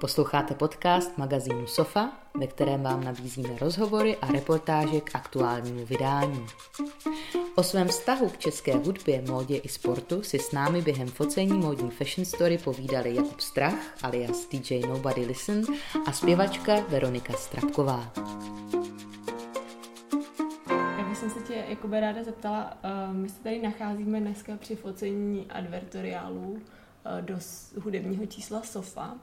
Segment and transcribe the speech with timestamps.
[0.00, 6.46] Posloucháte podcast magazínu Sofa, ve kterém vám nabízíme rozhovory a reportáže k aktuálnímu vydání.
[7.54, 11.90] O svém vztahu k české hudbě, módě i sportu si s námi během focení módní
[11.90, 15.64] fashion story povídali Jakub Strach alias DJ Nobody Listen
[16.06, 18.12] a zpěvačka Veronika Strapková.
[20.98, 25.46] Já bych se tě Jakube ráda zeptala, uh, my se tady nacházíme dneska při focení
[25.50, 26.60] advertoriálů uh,
[27.20, 27.34] do
[27.82, 29.18] hudebního čísla Sofa.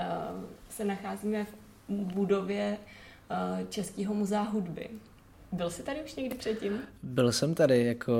[0.00, 1.54] Uh, se nacházíme v
[1.88, 2.78] budově
[3.68, 4.90] Českého muzea hudby.
[5.52, 6.80] Byl jsi tady už někdy předtím?
[7.02, 8.12] Byl jsem tady jako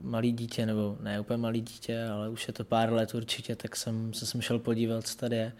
[0.00, 3.76] malý dítě, nebo ne úplně malý dítě, ale už je to pár let určitě, tak
[3.76, 5.52] jsem se jsem šel podívat, co tady je.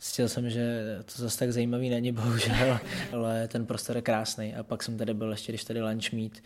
[0.00, 2.78] Zjistil jsem, že to zase tak zajímavý není, bohužel,
[3.12, 4.54] ale ten prostor je krásný.
[4.54, 6.42] A pak jsem tady byl ještě, když tady Lunch Meet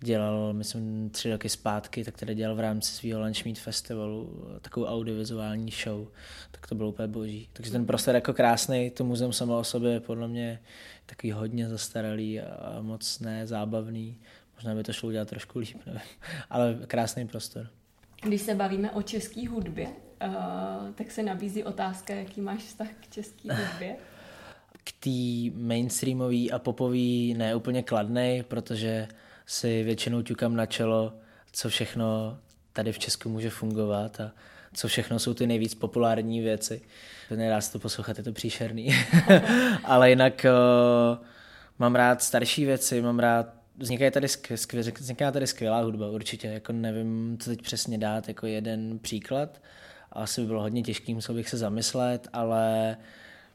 [0.00, 4.86] dělal, myslím, tři roky zpátky, tak tady dělal v rámci svého Lunch Meet festivalu takovou
[4.86, 6.08] audiovizuální show,
[6.50, 7.48] tak to bylo úplně boží.
[7.52, 10.60] Takže ten prostor je jako krásný, to muzeum samo o sobě podle mě
[11.08, 14.18] takový hodně zastaralý a moc nezábavný.
[14.54, 16.00] Možná by to šlo udělat trošku líp, nevím.
[16.50, 17.68] ale krásný prostor.
[18.22, 20.34] Když se bavíme o české hudbě, uh,
[20.94, 23.96] tak se nabízí otázka, jaký máš vztah k české hudbě?
[24.84, 29.08] K té mainstreamové a popové ne úplně kladnej, protože
[29.46, 31.12] si většinou ťukám na čelo,
[31.52, 32.38] co všechno
[32.72, 34.32] tady v Česku může fungovat a
[34.74, 36.80] co všechno jsou ty nejvíc populární věci.
[37.36, 38.88] Nedá se to poslouchat, je to příšerný.
[39.84, 41.24] Ale jinak uh,
[41.78, 43.46] mám rád starší věci, mám rád
[43.78, 46.48] vzniká tady, skvěl, vzniká tady skvělá hudba, určitě.
[46.48, 49.60] Jako nevím, co teď přesně dát jako jeden příklad.
[50.12, 52.96] Asi by bylo hodně těžký, musel bych se zamyslet, ale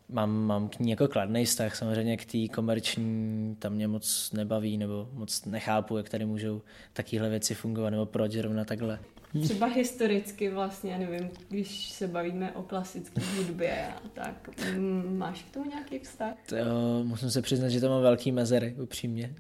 [0.09, 1.75] mám, mám k ní jako kladný vztah.
[1.75, 6.61] Samozřejmě k té komerční tam mě moc nebaví, nebo moc nechápu, jak tady můžou
[6.93, 8.99] takovéhle věci fungovat, nebo proč zrovna takhle.
[9.41, 15.69] Třeba historicky vlastně, nevím, když se bavíme o klasické hudbě, tak mm, máš k tomu
[15.69, 16.33] nějaký vztah?
[16.45, 16.55] To,
[17.03, 19.35] musím se přiznat, že to mám velký mezery, upřímně.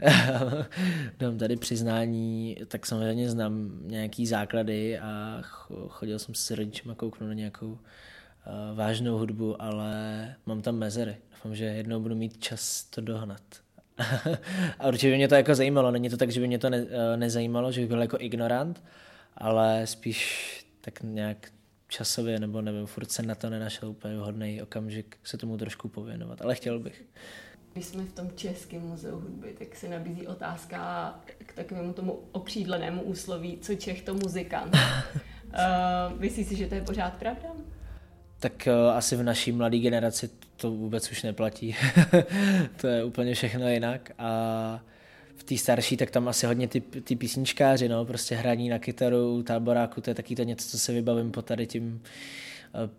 [1.19, 5.41] Dám tady přiznání, tak samozřejmě znám nějaký základy a
[5.87, 7.77] chodil jsem s rodičem kouknout na nějakou uh,
[8.75, 11.17] vážnou hudbu, ale mám tam mezery.
[11.31, 13.41] Doufám, že jednou budu mít čas to dohnat.
[14.79, 15.91] a určitě by mě to jako zajímalo.
[15.91, 18.83] Není to tak, že by mě to ne, uh, nezajímalo, že bych byl jako ignorant,
[19.37, 20.49] ale spíš
[20.81, 21.51] tak nějak
[21.87, 26.41] časově, nebo nevím, furt se na to nenašel úplně vhodný okamžik se tomu trošku pověnovat,
[26.41, 27.03] ale chtěl bych.
[27.73, 31.13] Když jsme v tom Českém muzeu hudby, tak se nabízí otázka
[31.45, 34.75] k takovému tomu okřídlenému úsloví, co Čech to muzikant.
[34.75, 37.49] uh, myslíš si, že to je pořád pravda?
[38.39, 41.75] Tak uh, asi v naší mladé generaci to vůbec už neplatí.
[42.81, 44.83] to je úplně všechno jinak a
[45.35, 49.43] v té starší, tak tam asi hodně ty, ty písničkáři, no, prostě hraní na kytaru,
[49.43, 52.01] táboráku, to je taky to něco, co se vybavím po tady tím uh,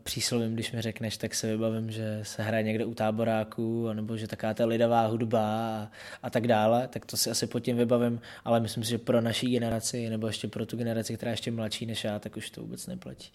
[0.03, 4.29] příslovím, když mi řekneš, tak se vybavím, že se hraje někde u táboráku, nebo že
[4.29, 5.91] taká ta lidová hudba a,
[6.23, 9.21] a tak dále, tak to si asi pod tím vybavím, ale myslím si, že pro
[9.21, 12.51] naší generaci, nebo ještě pro tu generaci, která je ještě mladší než já, tak už
[12.51, 13.31] to vůbec neplatí.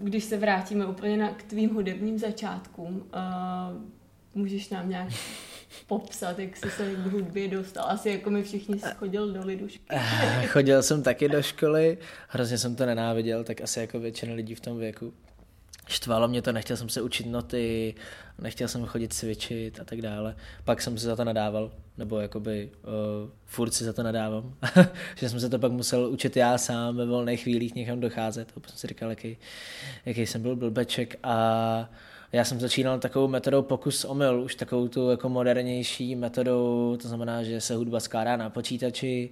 [0.00, 3.97] když se vrátíme úplně na, k tvým hudebním začátkům, uh,
[4.38, 5.08] můžeš nám nějak
[5.86, 7.84] popsat, jak jsi se k hudbě dostal?
[7.88, 9.80] Asi jako my všichni chodil do lidušky.
[9.90, 14.54] Eh, chodil jsem taky do školy, hrozně jsem to nenáviděl, tak asi jako většina lidí
[14.54, 15.14] v tom věku.
[15.88, 17.94] Štvalo mě to, nechtěl jsem se učit noty,
[18.38, 20.36] nechtěl jsem chodit cvičit a tak dále.
[20.64, 24.54] Pak jsem si za to nadával, nebo jakoby uh, furt si za to nadávám,
[25.16, 28.52] že jsem se to pak musel učit já sám ve volných chvílích někam docházet.
[28.56, 29.36] A jsem si říkal, jaký,
[30.04, 31.90] jaký jsem byl blbeček a
[32.32, 37.42] já jsem začínal takovou metodou pokus omyl, už takovou tu jako modernější metodou, to znamená,
[37.42, 39.30] že se hudba skládá na počítači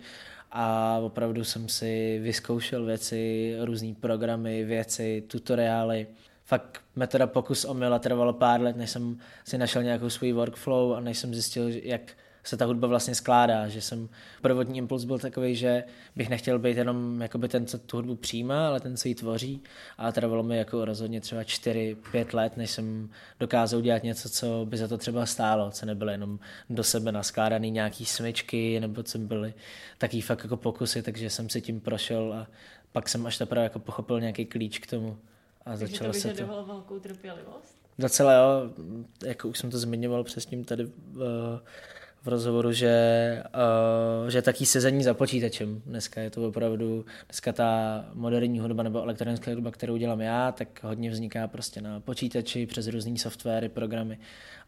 [0.53, 6.07] a opravdu jsem si vyzkoušel věci, různé programy, věci, tutoriály.
[6.45, 10.95] Fakt metoda pokus omyl a trvalo pár let, než jsem si našel nějakou svůj workflow
[10.95, 12.03] a než jsem zjistil, jak
[12.47, 14.09] se ta hudba vlastně skládá, že jsem,
[14.43, 15.85] prvotní impuls byl takový, že
[16.17, 19.63] bych nechtěl být jenom jakoby ten, co tu hudbu přijímá, ale ten, co ji tvoří
[19.99, 23.11] a trvalo mi jako rozhodně třeba 4-5 let, než jsem
[23.41, 26.39] dokázal dělat něco, co by za to třeba stálo, co nebyly jenom
[26.71, 29.55] do sebe naskládaný nějaký smyčky, nebo co byly
[29.99, 32.47] taký fakt jako pokusy, takže jsem si tím prošel a
[32.93, 35.19] pak jsem až teprve jako pochopil nějaký klíč k tomu.
[35.65, 36.47] A takže začalo to se to.
[36.47, 37.77] velkou trpělivost?
[37.99, 38.71] Docela jo,
[39.25, 41.23] jako už jsem to zmiňoval přes tím tady uh,
[42.27, 43.43] v rozhovoru, že,
[44.23, 45.83] uh, že taký sezení za počítačem.
[45.87, 50.69] Dneska je to opravdu, dneska ta moderní hudba nebo elektronická hudba, kterou dělám já, tak
[50.83, 54.19] hodně vzniká prostě na počítači přes různé softwary, programy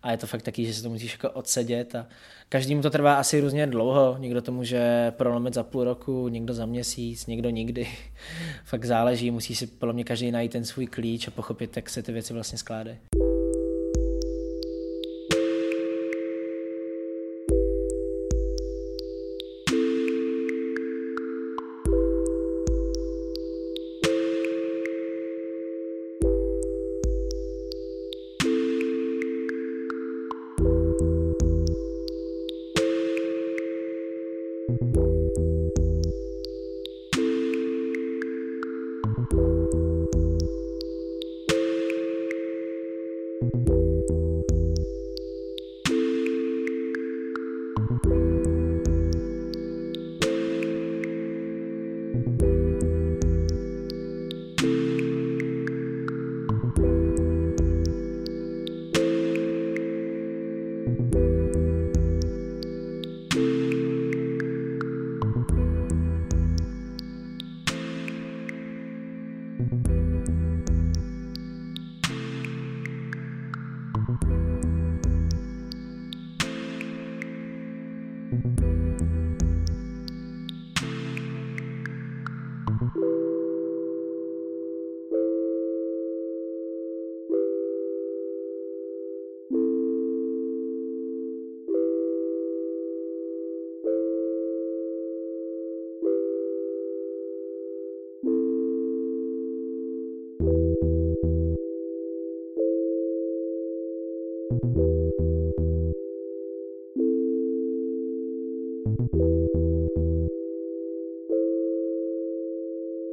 [0.03, 2.07] a je to fakt taky, že se to musíš jako odsedět a
[2.49, 6.67] každému to trvá asi různě dlouho, někdo to může prolomit za půl roku, někdo za
[6.67, 7.89] měsíc, někdo nikdy.
[8.65, 12.03] fakt záleží, musí si podle mě každý najít ten svůj klíč a pochopit, jak se
[12.03, 12.99] ty věci vlastně skládají.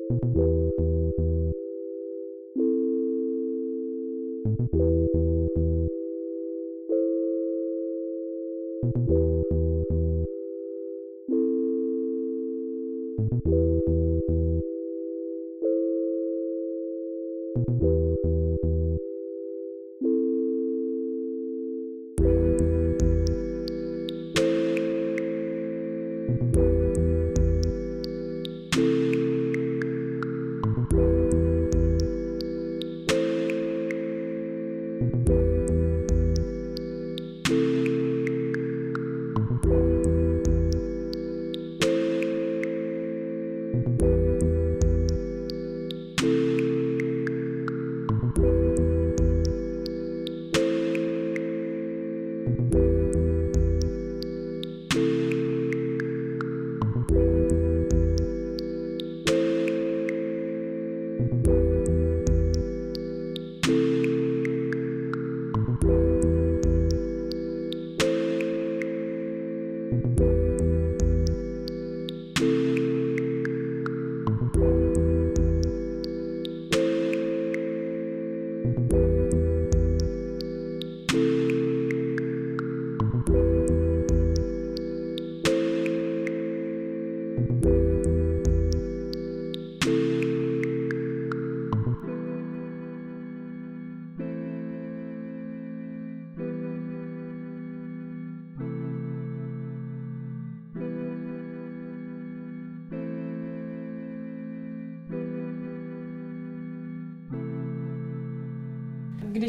[0.08, 0.22] Thank
[4.74, 5.25] you.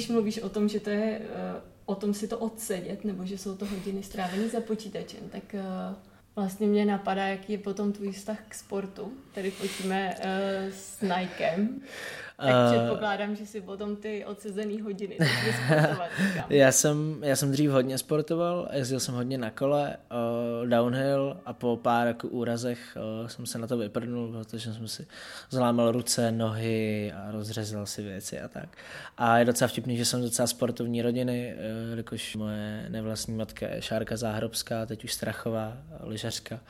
[0.08, 3.56] Mluvíš o tom, že to je uh, o tom si to odsedět, nebo že jsou
[3.56, 5.96] to hodiny strávené za počítačem, tak uh,
[6.36, 9.12] vlastně mě napadá, jaký je potom tvůj vztah k sportu.
[9.34, 10.24] Tady pojďme uh,
[10.72, 11.80] s Nikem.
[12.36, 15.18] Tak uh, předpokládám, že si potom ty odsezený hodiny
[16.48, 19.96] já jsem, já jsem dřív hodně sportoval, jezdil jsem hodně na kole,
[20.62, 24.88] uh, downhill a po pár jako úrazech uh, jsem se na to vyprdnul, protože jsem
[24.88, 25.06] si
[25.50, 28.68] zlámal ruce, nohy a rozřezal si věci a tak.
[29.18, 31.54] A je docela vtipný, že jsem docela sportovní rodiny,
[31.90, 36.60] uh, jakož moje nevlastní matka je Šárka Záhrobská, teď už Strachová, lyžařka.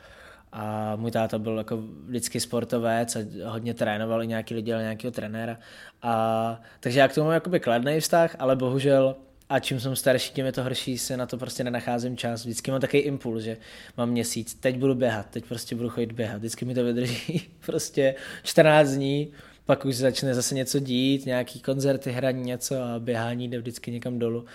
[0.51, 5.11] A můj táta byl jako vždycky sportovec a hodně trénoval i nějaký lidi, dělal nějakého
[5.11, 5.57] trenéra.
[6.01, 9.15] A, takže já k tomu mám jakoby kladný vztah, ale bohužel
[9.49, 12.43] a čím jsem starší, tím je to horší, se na to prostě nenacházím čas.
[12.43, 13.57] Vždycky mám takový impuls, že
[13.97, 16.37] mám měsíc, teď budu běhat, teď prostě budu chodit běhat.
[16.37, 19.31] Vždycky mi to vydrží prostě 14 dní,
[19.65, 24.19] pak už začne zase něco dít, nějaký koncerty, hraní něco a běhání jde vždycky někam
[24.19, 24.45] dolů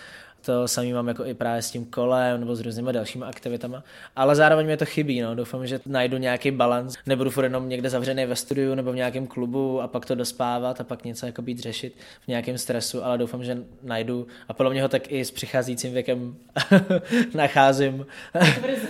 [0.45, 3.85] to samý mám jako i právě s tím kolem nebo s různými dalšími aktivitama,
[4.17, 5.35] ale zároveň mě to chybí, no.
[5.35, 9.27] doufám, že najdu nějaký balans, nebudu furt jenom někde zavřený ve studiu nebo v nějakém
[9.27, 13.19] klubu a pak to dospávat a pak něco jako být řešit v nějakém stresu, ale
[13.19, 14.27] doufám, že najdu.
[14.49, 16.37] A podle mě ho tak i s přicházejícím věkem
[17.35, 18.07] nacházím,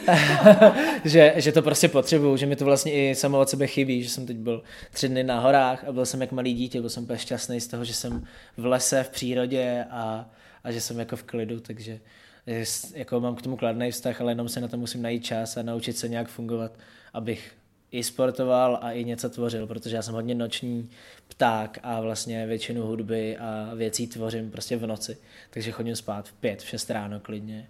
[1.04, 4.10] že, že to prostě potřebuju, že mi to vlastně i samo od sebe chybí, že
[4.10, 7.02] jsem teď byl tři dny na horách a byl jsem jak malý dítě, byl jsem
[7.02, 8.24] úplně šťastný z toho, že jsem
[8.56, 10.30] v lese, v přírodě a
[10.64, 12.00] a že jsem jako v klidu, takže
[12.94, 15.62] jako mám k tomu kladný vztah, ale jenom se na to musím najít čas a
[15.62, 16.72] naučit se nějak fungovat,
[17.12, 17.54] abych
[17.92, 20.90] i sportoval a i něco tvořil, protože já jsem hodně noční
[21.28, 25.16] pták a vlastně většinu hudby a věcí tvořím prostě v noci,
[25.50, 27.68] takže chodím spát v pět, v šest ráno klidně,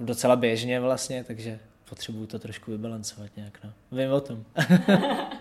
[0.00, 3.72] docela běžně vlastně, takže potřebuju to trošku vybalancovat nějak, no.
[3.92, 4.44] Vím o tom.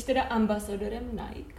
[0.00, 1.54] jsi teda ambasadorem Nike.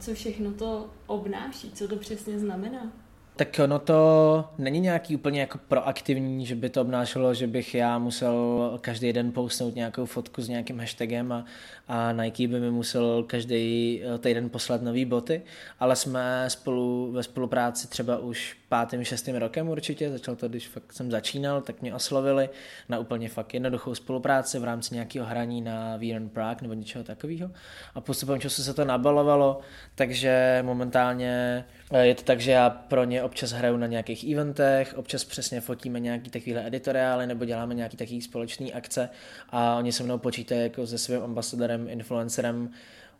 [0.00, 1.72] Co všechno to obnáší?
[1.72, 2.92] Co to přesně znamená?
[3.38, 7.98] Tak ono to není nějaký úplně jako proaktivní, že by to obnášelo, že bych já
[7.98, 11.44] musel každý den postnout nějakou fotku s nějakým hashtagem a,
[11.88, 15.42] a Nike by mi musel každý eh, týden poslat nové boty,
[15.80, 20.92] ale jsme spolu ve spolupráci třeba už pátým, šestým rokem určitě, začal to, když fakt
[20.92, 22.48] jsem začínal, tak mě oslovili
[22.88, 27.50] na úplně fakt jednoduchou spolupráci v rámci nějakého hraní na Viren Prague nebo něčeho takového.
[27.94, 29.60] A postupem času se to nabalovalo,
[29.94, 34.94] takže momentálně eh, je to tak, že já pro ně občas hraju na nějakých eventech,
[34.96, 39.08] občas přesně fotíme nějaký takovýhle editoriály nebo děláme nějaký takový společný akce
[39.50, 42.70] a oni se mnou počítají jako se svým ambasadorem, influencerem,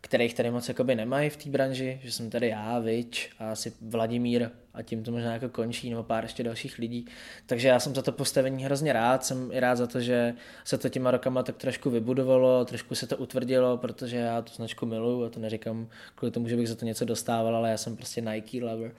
[0.01, 3.73] kterých tady moc jakoby nemají v té branži, že jsem tady já, Vič a asi
[3.81, 7.05] Vladimír a tím to možná jako končí, nebo pár ještě dalších lidí.
[7.45, 10.77] Takže já jsem za to postavení hrozně rád, jsem i rád za to, že se
[10.77, 15.25] to těma rokama tak trošku vybudovalo, trošku se to utvrdilo, protože já tu značku miluju
[15.25, 18.21] a to neříkám kvůli tomu, že bych za to něco dostával, ale já jsem prostě
[18.21, 18.91] Nike lover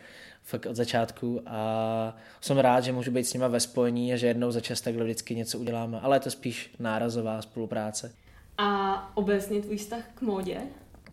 [0.43, 4.27] fakt od začátku a jsem rád, že můžu být s nima ve spojení a že
[4.27, 8.13] jednou za čas takhle vždycky něco uděláme, ale je to spíš nárazová spolupráce.
[8.59, 10.61] A obecně tvůj vztah k módě?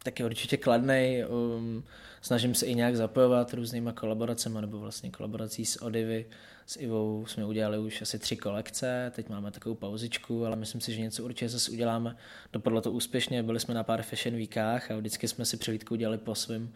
[0.08, 1.24] Tak je určitě kladný.
[1.28, 1.84] Um,
[2.22, 6.26] snažím se i nějak zapojovat různýma kolaboracemi, nebo vlastně kolaborací s Odivy.
[6.66, 10.94] S Ivou jsme udělali už asi tři kolekce, teď máme takovou pauzičku, ale myslím si,
[10.94, 12.16] že něco určitě zase uděláme.
[12.54, 16.18] Dopadlo to úspěšně, byli jsme na pár fashion weekách a vždycky jsme si přehlídku udělali
[16.18, 16.74] po svém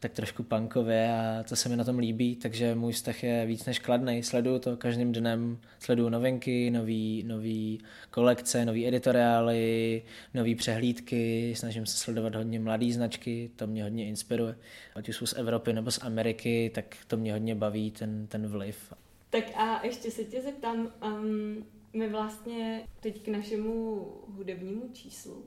[0.00, 3.64] tak trošku punkově a to se mi na tom líbí, takže můj vztah je víc
[3.64, 4.22] než kladný.
[4.22, 10.02] Sleduju to každým dnem, sleduju novinky, nový, nový kolekce, nový editoriály,
[10.34, 14.56] nový přehlídky, snažím se sledovat hodně mladý značky, to mě hodně inspiruje.
[14.94, 18.46] Ať už jsou z Evropy nebo z Ameriky, tak to mě hodně baví, ten, ten
[18.46, 18.92] vliv.
[19.30, 25.44] Tak a ještě se tě zeptám, um, my vlastně teď k našemu hudebnímu číslu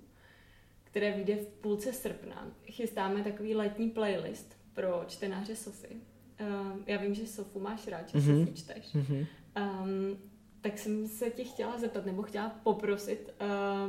[0.91, 2.51] které vyjde v půlce srpna.
[2.65, 5.96] Chystáme takový letní playlist pro čtenáře Sofy.
[6.41, 8.39] Uh, já vím, že Sofu máš rád, že mm-hmm.
[8.39, 8.96] Sofy čteš.
[8.96, 9.27] Mm-hmm.
[9.58, 10.28] Um,
[10.62, 13.48] tak jsem se tě chtěla zeptat, nebo chtěla poprosit, uh,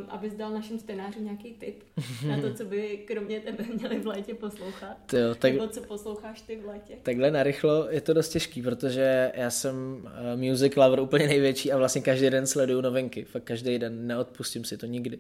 [0.09, 1.83] abys dal našim čtenářům nějaký tip
[2.29, 5.13] na to, co by kromě tebe měli v létě poslouchat.
[5.13, 6.97] Jo, tak, nebo co posloucháš ty v létě.
[7.03, 11.77] Takhle narychlo je to dost těžký, protože já jsem uh, music lover úplně největší a
[11.77, 13.25] vlastně každý den sleduju novinky.
[13.25, 15.19] Fakt každý den, neodpustím si to nikdy.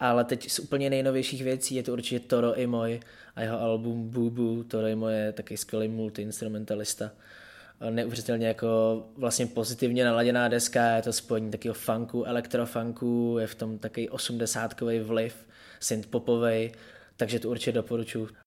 [0.00, 3.00] Ale teď z úplně nejnovějších věcí je to určitě Toro i můj
[3.36, 4.64] a jeho album Boo Boo.
[4.64, 7.10] Toro i můj je taky skvělý multi-instrumentalista
[7.90, 13.78] neuvěřitelně jako vlastně pozitivně naladěná deska, je to spojení takového funku, elektrofunku, je v tom
[13.78, 15.46] takový osmdesátkový vliv,
[15.80, 16.72] synthpopový,
[17.16, 18.43] takže to určitě doporučuji.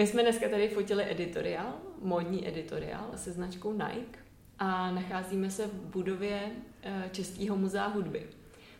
[0.00, 4.18] My jsme dneska tady fotili editoriál, módní editoriál se značkou Nike
[4.58, 6.40] a nacházíme se v budově
[6.82, 8.26] eh, Českého muzea hudby.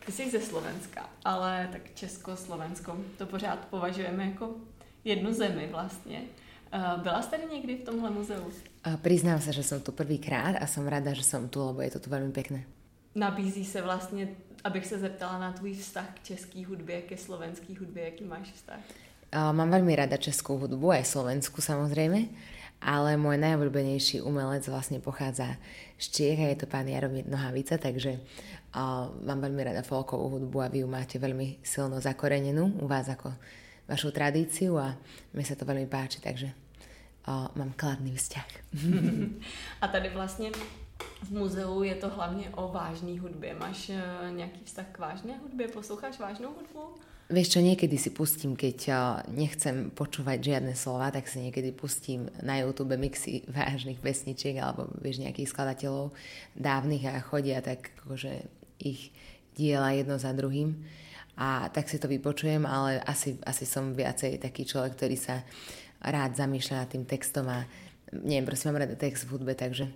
[0.07, 4.55] Ty jsi ze Slovenska, ale tak Česko-Slovensko to pořád považujeme jako
[5.05, 6.23] jednu zemi vlastně.
[6.73, 8.51] Eh, byla jsi tady někdy v tomhle muzeu?
[9.03, 11.99] Priznám se, že jsem tu prvýkrát a jsem ráda, že jsem tu, lebo je to
[11.99, 12.65] tu velmi pěkné.
[13.15, 14.29] Nabízí se vlastně,
[14.65, 18.81] abych se zeptala na tvůj vztah k české hudbě, ke slovenské hudbě, jaký máš vztah?
[19.31, 22.27] Mám veľmi rada českou hudbu, aj slovensku samozrejme,
[22.83, 25.55] ale môj najobľúbenejší umelec vlastne pochádza
[25.95, 28.19] z Čiech a je to pán Jaromír Nohavica, takže
[29.23, 33.31] mám veľmi rada folkovú hudbu a vy ju máte veľmi silno zakorenenú u vás ako
[33.87, 34.99] vašu tradíciu a
[35.35, 36.51] mi sa to veľmi páči, takže
[37.55, 38.49] mám kladný vzťah.
[39.83, 40.51] a tady vlastně
[41.23, 43.55] v muzeu je to hlavně o vážné hudbě.
[43.55, 45.69] Máš uh, nějaký vztah k vážné hudbě?
[45.69, 46.95] Posloucháš vážnou hudbu?
[47.31, 48.91] Vieš čo, niekedy si pustím, keď
[49.31, 55.23] nechcem počúvať žiadne slova, tak si niekedy pustím na YouTube mixy vážnych pesničiek alebo vieš
[55.23, 56.11] nejakých skladateľov
[56.59, 58.51] dávnych a chodia tak akože
[58.83, 59.15] ich
[59.55, 60.75] diela jedno za druhým
[61.39, 65.47] a tak si to vypočujem, ale asi, asi som viacej taký človek, ktorý sa
[66.03, 67.63] rád zamýšľa nad tým textom a
[68.11, 69.87] neviem, prosím, mám rada text v hudbe, takže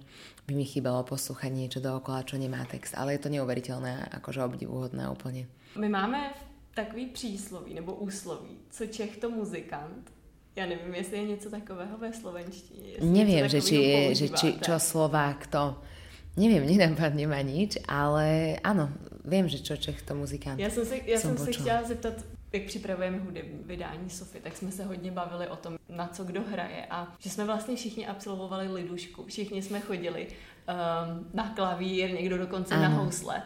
[0.46, 5.04] by mi chýbalo poslúchať niečo dookola, čo nemá text, ale je to neuveriteľné, akože obdivuhodné
[5.10, 5.50] úplne.
[5.74, 6.43] My máme
[6.74, 10.12] takový přísloví nebo úsloví, co Čech to muzikant.
[10.56, 12.92] Já nevím, jestli je něco takového ve slovenštině.
[13.00, 15.78] Nevím, že, či, je, že či, čo Slovák to...
[16.36, 18.90] Nevím, nenapadne ma nič, ale ano,
[19.24, 20.58] vím, že čo Čech to muzikant.
[20.58, 22.14] Já jsem se, já jsem se chtěla zeptat,
[22.52, 26.42] jak připravujeme hudební vydání Sofy, tak jsme se hodně bavili o tom, na co kdo
[26.42, 29.24] hraje a že jsme vlastně všichni absolvovali lidušku.
[29.26, 32.82] Všichni jsme chodili um, na klavír, někdo dokonce ano.
[32.82, 33.42] na housle.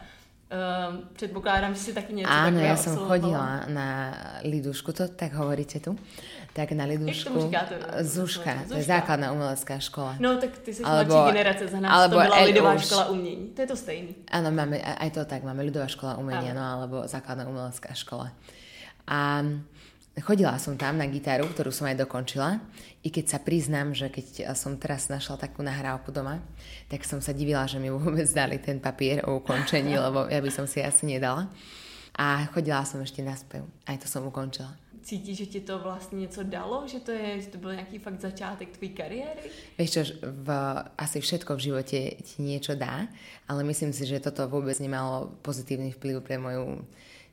[0.49, 5.77] Um, předpokládám, že si taky něco Áno, ja som chodila na Lidušku, to tak hovoríte
[5.77, 5.93] tu?
[6.57, 7.53] Tak na Lidušku.
[7.53, 10.17] Jak tomu Zuška, to je základná umelecká škola.
[10.17, 12.85] No tak ty jsi alebo, mladší generace, za nás alebo to byla Lidová už.
[12.85, 13.47] škola umění.
[13.53, 14.11] To je to stejný.
[14.33, 18.33] Áno, máme, aj to tak, máme Lidová škola umenia, no alebo základná umelecká škola.
[19.05, 19.45] A
[20.21, 22.57] chodila som tam na gitaru, ktorú som aj dokončila
[23.05, 26.41] i keď sa priznám, že keď som teraz našla takú nahrávku doma,
[26.91, 30.51] tak som sa divila, že mi vôbec dali ten papier o ukončení, lebo ja by
[30.51, 31.47] som si asi nedala.
[32.19, 33.63] A chodila som ešte na spev.
[33.87, 34.75] Aj to som ukončila.
[34.99, 36.83] Cítíš, že ti to vlastně něco dalo?
[36.87, 39.41] Že to, je, že to byl nějaký fakt začátek tvojí kariéry?
[39.77, 40.49] Vieš čo, v,
[40.97, 43.07] asi všetko v živote ti niečo dá,
[43.47, 46.83] ale myslím si, že toto vôbec nemalo pozitívny vplyv pre moju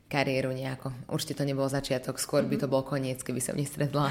[0.07, 0.95] kariéru nejako.
[1.11, 4.07] Určite to nebol začiatok, skôr by to bol koniec, keby som nestretla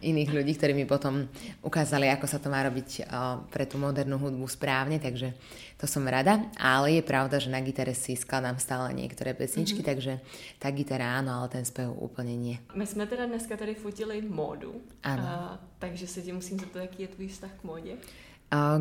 [0.00, 1.28] iných ľudí, ktorí mi potom
[1.60, 3.04] ukázali, ako sa to má robiť
[3.52, 5.36] pre tú modernú hudbu správne, takže
[5.76, 6.40] to som rada.
[6.56, 9.92] Ale je pravda, že na gitare si skladám stále niektoré pesničky, mm-hmm.
[9.92, 10.12] takže
[10.56, 12.56] tá gitara áno, ale ten spev úplne nie.
[12.72, 17.08] My jsme teda dneska tady fotili módu, a, takže se ti musím zeptat, jaký je
[17.08, 17.92] tvůj vztah k módě?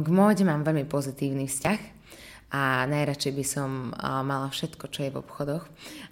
[0.03, 1.79] K móde mám veľmi pozitívny vzťah
[2.53, 3.69] a najradšej by som
[4.01, 5.65] mala všetko, čo je v obchodoch,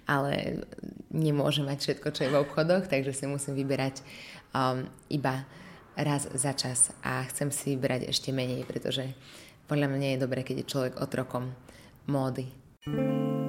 [0.04, 0.66] ale
[1.14, 4.02] nemôžem mať všetko, čo je v obchodoch, takže si musím vyberať
[4.52, 5.46] um, iba
[5.94, 9.14] raz za čas a chcem si vybrať ešte menej, pretože
[9.70, 11.54] podľa mňa je dobré, keď je človek otrokom
[12.10, 12.50] módy.
[12.84, 13.43] When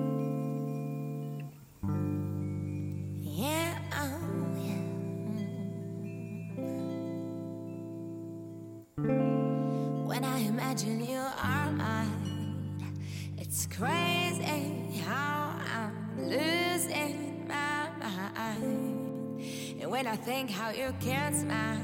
[20.45, 21.81] think how you can't smile,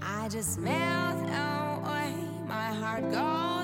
[0.00, 2.14] I just melt away.
[2.46, 3.61] My heart goes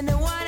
[0.00, 0.39] and the one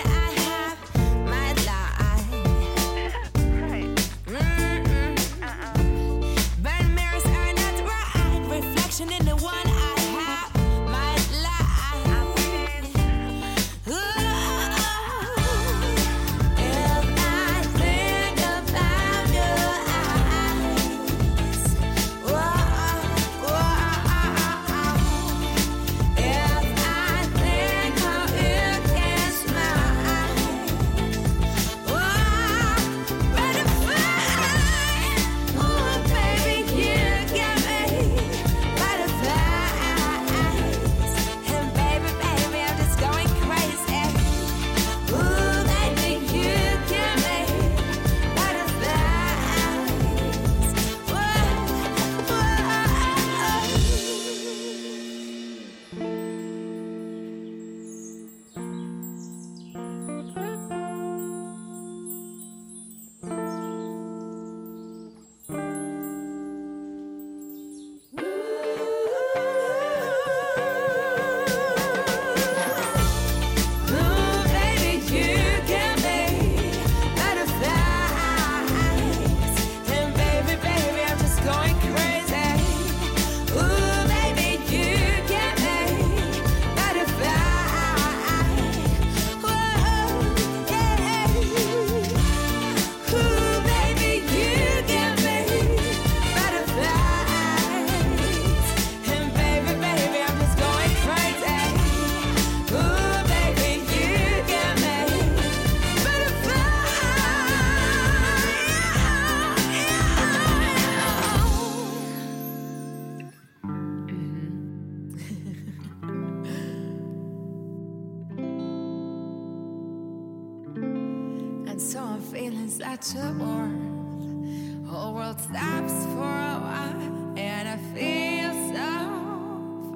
[122.83, 124.87] such a world.
[124.87, 126.99] Whole world stops for a while,
[127.39, 128.91] and I feel so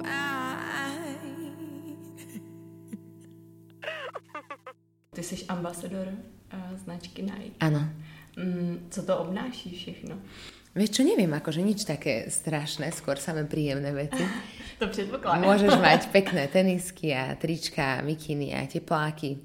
[0.02, 1.16] fine.
[5.14, 6.06] Ty jsi ambasador
[6.52, 7.56] uh, značky Nike.
[7.60, 7.88] Áno.
[8.36, 10.16] Mm, co to obnáší všechno?
[10.76, 14.22] Vieš čo, neviem, akože nič také strašné, skôr samé príjemné veci.
[14.76, 15.40] To předpokládám.
[15.40, 19.40] Môžeš mať pekné tenisky a trička, mikiny a tepláky.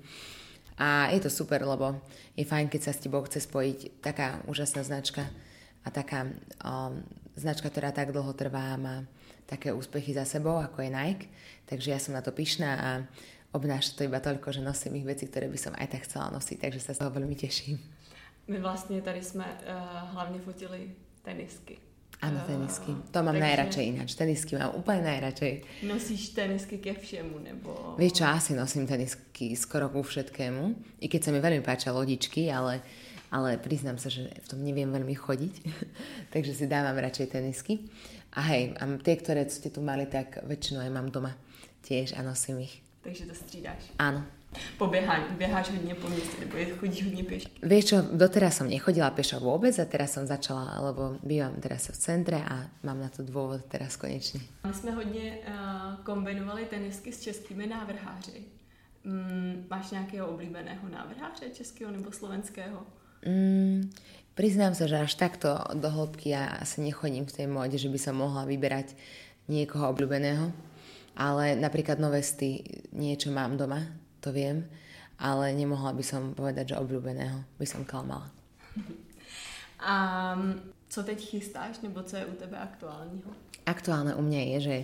[0.81, 2.01] A je to super, lebo
[2.33, 5.29] je fajn, keď sa s tebou chce spojiť taká úžasná značka
[5.85, 6.25] a taká
[6.65, 7.05] um,
[7.37, 8.95] značka, ktorá tak dlho trvá a má
[9.45, 11.29] také úspechy za sebou, ako je Nike.
[11.69, 12.89] Takže ja som na to pyšná a
[13.53, 16.57] obnáša to iba toľko, že nosím ich veci, ktoré by som aj tak chcela nosiť,
[16.57, 17.77] takže sa z toho veľmi teším.
[18.47, 20.91] My vlastně tady jsme uh, hlavně fotili
[21.21, 21.77] tenisky.
[22.21, 22.91] Áno, Eh, tenisky.
[23.09, 24.09] To mám takže najradšej ináč.
[24.13, 25.53] Tenisky mám úplne najradšej.
[25.89, 27.97] Nosíš tenisky ke všemu, nebo...
[27.97, 30.63] Vieš čo, asi nosím tenisky skoro ku všetkému,
[31.01, 32.85] i keď sa mi veľmi páčia lodičky, ale,
[33.33, 35.53] ale priznám sa, že v tom neviem veľmi chodiť,
[36.33, 37.89] takže si dávam radšej tenisky.
[38.37, 41.33] A hej, a tie, ktoré ste tu mali, tak väčšinou aj mám doma
[41.81, 42.85] tiež a nosím ich.
[43.01, 43.97] Takže to střídáš.
[43.97, 44.40] Áno.
[44.77, 45.23] Po běhání.
[45.37, 47.51] Běháš hodně po městě, nebo je- chodíš hodně pěšky.
[47.63, 51.97] Vieš čo, doteraz som nechodila pešo vôbec a teraz som začala, lebo bývam teraz v
[51.97, 54.43] centre a mám na to dôvod teraz konečne.
[54.67, 58.43] My jsme hodně uh, kombinovali tenisky s českými návrháři.
[59.03, 62.83] Mm, máš nějakého oblíbeného návrháře českého nebo slovenského?
[63.25, 63.89] Mm,
[64.35, 67.99] priznám sa, že až takto do hĺbky ja asi nechodím v tej móde, že by
[67.99, 68.93] som mohla vyberať
[69.47, 70.51] niekoho obľúbeného.
[71.11, 72.63] Ale napríklad Novesty
[72.95, 73.83] niečo mám doma,
[74.21, 74.69] to viem,
[75.17, 78.29] ale nemohla by som povedať, že obľúbeného by som klamala.
[79.81, 80.37] A
[80.89, 83.31] co teď chystáš, nebo co je u tebe aktuálního?
[83.65, 84.77] Aktuálne u mňa je, že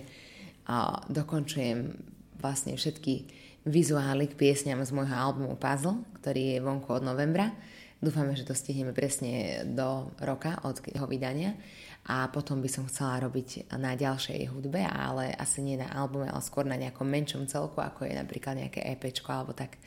[0.66, 1.94] a, dokončujem
[2.42, 3.30] vlastne všetky
[3.66, 7.54] vizuály k piesňam z môjho albumu Puzzle, ktorý je vonku od novembra.
[7.98, 11.58] Dúfame, že to stihneme presne do roka od jeho vydania
[12.06, 16.38] a potom by som chcela robiť na ďalšej hudbe, ale asi nie na albume, ale
[16.38, 19.82] skôr na nejakom menšom celku, ako je napríklad nejaké EPčko alebo tak.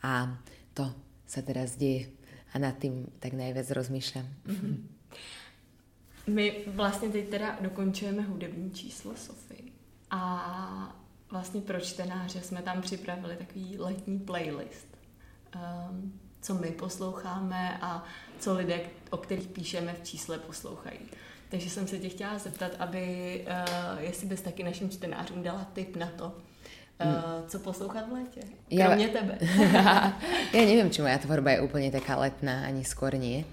[0.00, 0.40] A
[0.72, 0.88] to
[1.28, 2.08] sa teraz deje
[2.54, 4.26] a nad tým tak najviac rozmýšľam.
[6.26, 9.62] My vlastně teď teda dokončujeme hudební číslo Sofy.
[10.10, 10.96] A
[11.30, 14.86] vlastně pro čtenáře jsme tam připravili takový letní playlist.
[15.56, 18.04] Um, co my posloucháme a
[18.38, 18.80] co lidé,
[19.10, 20.98] o kterých píšeme v čísle, poslouchají.
[21.48, 23.04] Takže jsem se tě chtěla zeptat, aby,
[23.46, 28.40] uh, jestli bys taky našim čtenářům dala tip na to, uh, co poslouchat v létě.
[28.76, 29.38] Kromě tebe.
[30.54, 33.48] ja neviem, či moja tvorba je úplne taká letná, ani skôr nie.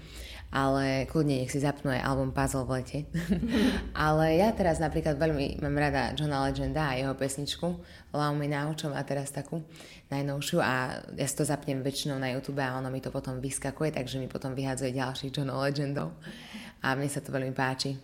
[0.52, 2.98] Ale kľudne nech si zapnú aj album Puzzle v lete.
[3.96, 7.68] ale ja teraz napríklad veľmi mám rada Johna Legenda a jeho pesničku
[8.12, 9.64] Love Me Now, čo má teraz takú
[10.12, 13.96] najnovšiu a ja si to zapnem väčšinou na YouTube a ono mi to potom vyskakuje,
[13.96, 16.12] takže mi potom vyhadzuje ďalších Johnov Legendov.
[16.84, 17.96] A mne sa to veľmi páči.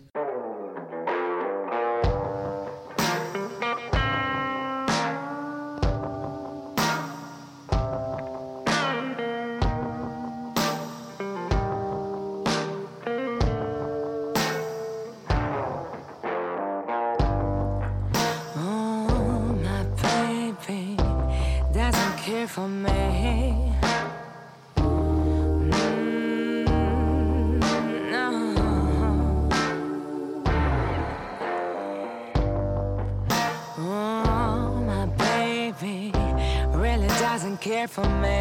[37.89, 38.38] for me.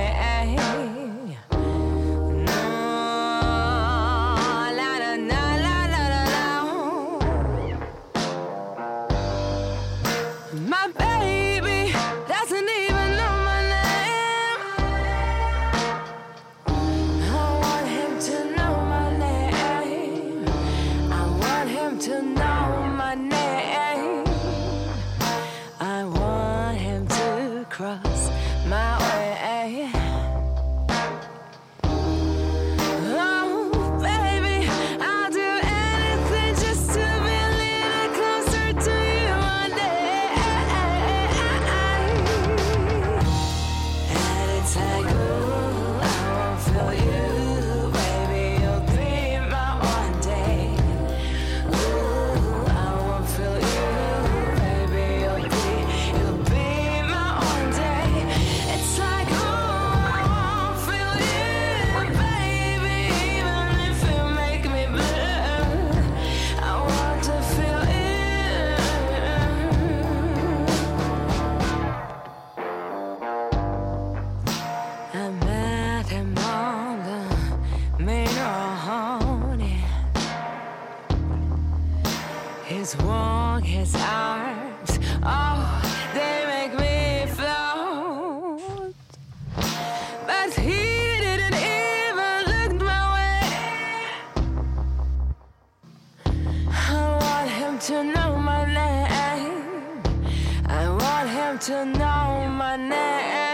[101.61, 103.48] to know my name.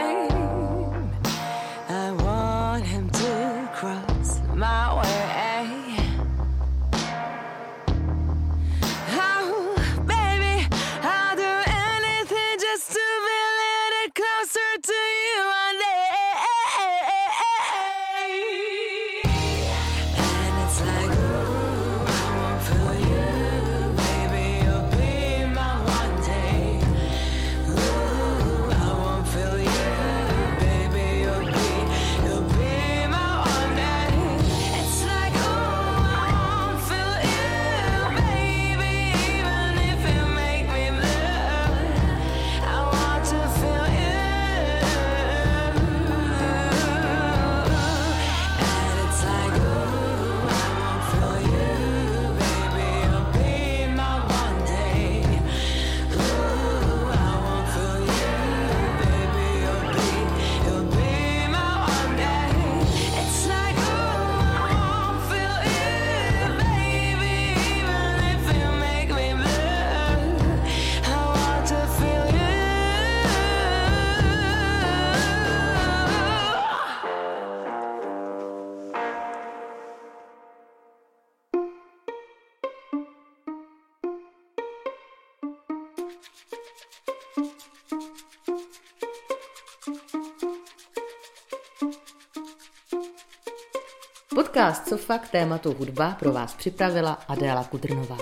[94.54, 98.16] Podcast Co fakt tématu hudba pro vás připravila Adéla Kudrnová.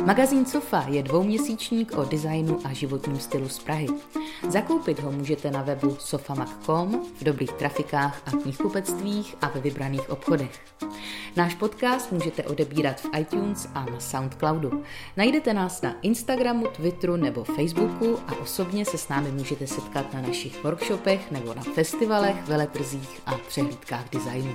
[0.00, 3.86] Magazín Sofa je dvouměsíčník o designu a životním stylu z Prahy.
[4.48, 10.60] Zakoupit ho můžete na webu sofamag.com, v dobrých trafikách a knihkupectvích a ve vybraných obchodech.
[11.36, 14.82] Náš podcast můžete odebírat v iTunes a na Soundcloudu.
[15.16, 20.20] Najdete nás na Instagramu, Twitteru nebo Facebooku a osobně se s námi můžete setkat na
[20.20, 24.54] našich workshopech nebo na festivalech, veletrzích a přehlídkách designu.